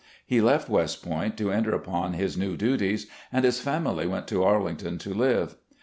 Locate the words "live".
5.13-5.57